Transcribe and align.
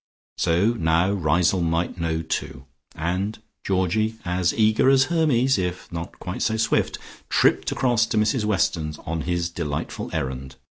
So 0.39 0.71
now 0.73 1.11
Riseholme 1.13 1.69
might 1.69 1.99
know, 2.01 2.23
too, 2.23 2.65
and 2.95 3.37
Georgie, 3.63 4.15
as 4.25 4.51
eager 4.51 4.89
as 4.89 5.03
Hermes, 5.13 5.59
if 5.59 5.91
not 5.91 6.17
quite 6.17 6.41
so 6.41 6.57
swift, 6.57 6.97
tripped 7.29 7.71
across 7.71 8.07
to 8.07 8.17
Mrs 8.17 8.43
Weston's, 8.43 8.97
on 9.05 9.21
his 9.21 9.51
delightful 9.51 10.09
errand. 10.11 10.55